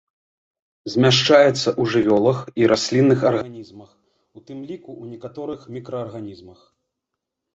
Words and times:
Змяшчаецца 0.93 1.49
ў 1.49 1.83
жывёлах 1.95 2.39
і 2.61 2.69
раслінных 2.71 3.19
арганізмах, 3.31 3.89
у 4.39 4.43
тым 4.47 4.59
ліку 4.69 4.91
ў 5.01 5.03
некаторых 5.17 5.59
мікраарганізмах. 5.75 6.59